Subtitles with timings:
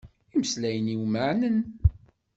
[0.33, 1.57] Imeslayen-im meɛnen.